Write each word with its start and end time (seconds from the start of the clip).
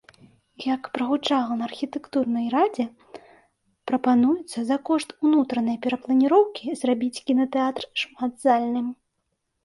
Як 0.65 0.83
прагучала 0.93 1.55
на 1.57 1.65
архітэктурнай 1.69 2.47
радзе, 2.53 2.85
прапануецца 3.91 4.59
за 4.69 4.77
кошт 4.89 5.09
унутранай 5.29 5.77
перапланіроўкі 5.83 6.73
зрабіць 6.81 7.23
кінатэатр 7.29 7.83
шматзальным. 8.05 8.87